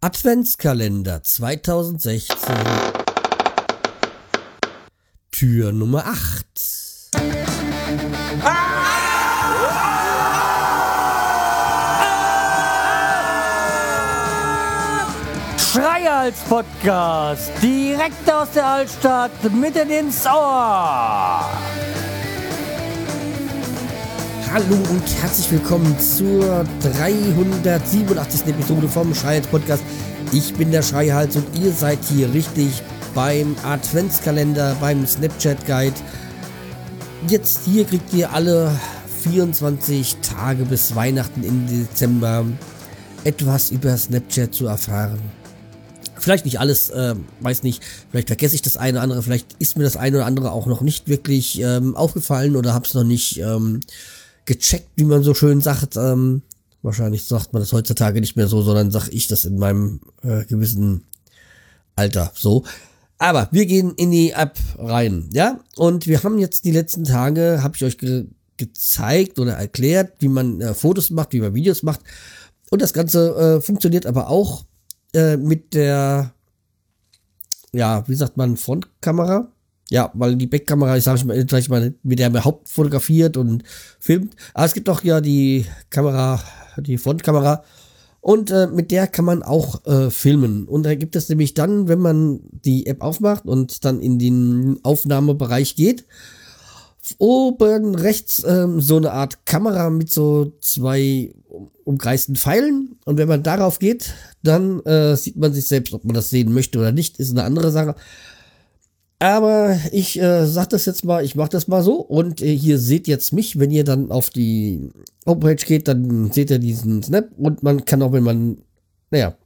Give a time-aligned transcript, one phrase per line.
[0.00, 2.36] Adventskalender 2016.
[5.32, 6.46] Tür Nummer 8.
[15.58, 21.44] Schreihals Podcast, direkt aus der Altstadt, mitten ins Ohr.
[24.58, 28.48] Hallo und herzlich willkommen zur 387.
[28.48, 29.84] Episode vom Schreihals Podcast.
[30.32, 32.82] Ich bin der Schreihals und ihr seid hier richtig
[33.14, 35.94] beim Adventskalender, beim Snapchat Guide.
[37.28, 38.72] Jetzt hier kriegt ihr alle
[39.22, 42.44] 24 Tage bis Weihnachten im Dezember
[43.22, 45.20] etwas über Snapchat zu erfahren.
[46.16, 49.76] Vielleicht nicht alles, äh, weiß nicht, vielleicht vergesse ich das eine oder andere, vielleicht ist
[49.76, 53.04] mir das eine oder andere auch noch nicht wirklich ähm, aufgefallen oder habe es noch
[53.04, 53.82] nicht ähm,
[54.48, 55.96] gecheckt, wie man so schön sagt.
[55.96, 56.42] Ähm,
[56.82, 60.44] wahrscheinlich sagt man das heutzutage nicht mehr so, sondern sag ich das in meinem äh,
[60.44, 61.04] gewissen
[61.94, 62.64] Alter so.
[63.18, 65.60] Aber wir gehen in die App rein, ja?
[65.76, 68.26] Und wir haben jetzt die letzten Tage, habe ich euch ge
[68.56, 72.00] gezeigt oder erklärt, wie man äh, Fotos macht, wie man Videos macht.
[72.70, 74.64] Und das Ganze äh, funktioniert aber auch
[75.14, 76.32] äh, mit der,
[77.72, 79.52] ja, wie sagt man, Frontkamera.
[79.90, 83.62] Ja, weil die Backkamera, ich sage mal, sag ich mal, mit der man hauptfotografiert und
[83.98, 84.34] filmt.
[84.52, 86.42] Aber es gibt auch ja die Kamera,
[86.76, 87.64] die Frontkamera.
[88.20, 90.66] Und äh, mit der kann man auch äh, filmen.
[90.66, 94.78] Und da gibt es nämlich dann, wenn man die App aufmacht und dann in den
[94.82, 96.04] Aufnahmebereich geht,
[97.16, 101.32] oben rechts ähm, so eine Art Kamera mit so zwei
[101.84, 102.98] umkreisten Pfeilen.
[103.06, 106.52] Und wenn man darauf geht, dann äh, sieht man sich selbst, ob man das sehen
[106.52, 107.94] möchte oder nicht, ist eine andere Sache.
[109.20, 112.78] Aber ich äh, sag das jetzt mal, ich mach das mal so und äh, hier
[112.78, 114.90] seht jetzt mich, wenn ihr dann auf die
[115.26, 118.58] Homepage geht, dann seht ihr diesen Snap und man kann auch, wenn man,
[119.10, 119.36] naja,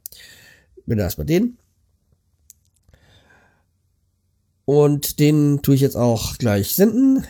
[0.85, 1.57] wenn erstmal den.
[4.65, 7.25] Und den tue ich jetzt auch gleich senden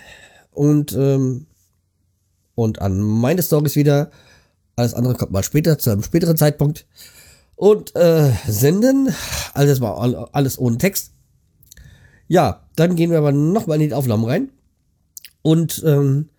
[0.52, 1.48] und ähm,
[2.56, 4.12] und an meine Stories wieder.
[4.76, 6.86] Alles andere kommt mal später, zu einem späteren Zeitpunkt.
[7.56, 9.14] Und äh, senden.
[9.54, 11.12] Alles mal alles ohne Text.
[12.28, 14.50] Ja, dann gehen wir aber nochmal in die Aufnahmen rein.
[15.42, 16.30] Und ähm,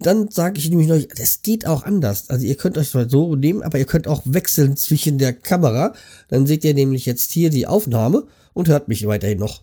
[0.00, 2.28] dann sage ich nämlich noch, es geht auch anders.
[2.28, 5.94] Also ihr könnt euch zwar so nehmen, aber ihr könnt auch wechseln zwischen der Kamera.
[6.28, 9.62] Dann seht ihr nämlich jetzt hier die Aufnahme und hört mich weiterhin noch.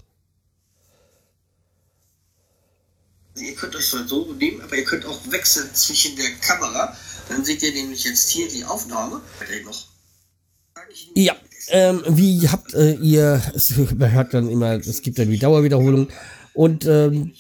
[3.34, 6.96] Also ihr könnt euch zwar so nehmen, aber ihr könnt auch wechseln zwischen der Kamera.
[7.30, 9.22] Dann seht ihr nämlich jetzt hier die Aufnahme.
[9.40, 9.91] Weiterhin noch.
[11.16, 11.36] Ja,
[11.70, 16.08] ähm, wie habt äh, ihr, es hört dann immer, es gibt dann die Dauerwiederholung
[16.54, 17.34] und ähm,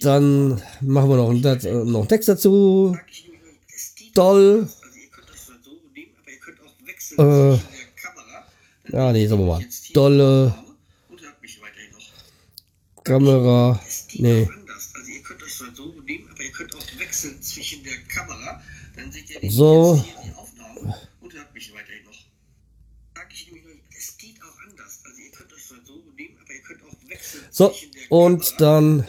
[0.00, 2.96] dann machen wir noch, einen, äh, noch einen Text dazu.
[4.14, 4.68] Doll.
[7.18, 7.58] Äh,
[8.92, 9.64] ja, nee, sagen wir mal.
[9.92, 10.54] Dolle.
[13.04, 13.80] Kamera.
[14.14, 14.48] Nee.
[19.48, 20.04] So.
[27.50, 27.72] So,
[28.10, 29.06] und dann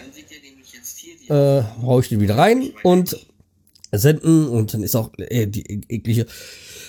[1.28, 3.18] äh, haue ich den wieder rein und
[3.92, 6.26] senden und dann ist auch äh, die eklige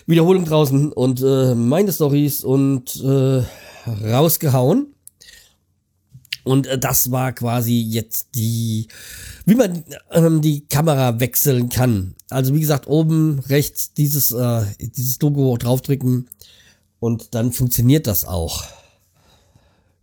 [0.07, 3.43] Wiederholung draußen und äh, meine Stories und äh,
[3.87, 4.95] rausgehauen.
[6.45, 8.89] Und äh, das war quasi jetzt die,
[9.45, 12.15] wie man ähm, die Kamera wechseln kann.
[12.31, 16.29] Also wie gesagt, oben rechts dieses, äh, dieses Logo draufdrücken
[17.01, 18.65] und dann funktioniert das auch.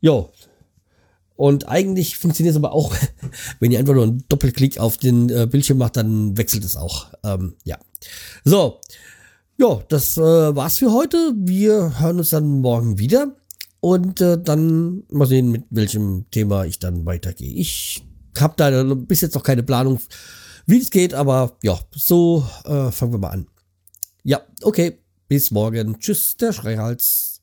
[0.02, 0.32] Jo,
[1.36, 2.96] und eigentlich funktioniert es aber auch,
[3.60, 7.08] wenn ihr einfach nur einen Doppelklick auf den äh, Bildschirm macht, dann wechselt es auch.
[7.24, 7.78] Ähm, ja.
[8.44, 8.80] So.
[9.58, 11.34] Ja, das äh, war's für heute.
[11.38, 13.36] Wir hören uns dann morgen wieder.
[13.80, 17.54] Und äh, dann mal sehen, mit welchem Thema ich dann weitergehe.
[17.54, 18.04] Ich
[18.38, 20.00] habe da bis jetzt noch keine Planung,
[20.66, 23.48] wie es geht, aber ja, so äh, fangen wir mal an.
[24.24, 24.98] Ja, okay.
[25.28, 26.00] Bis morgen.
[26.00, 27.35] Tschüss, der Schreihals.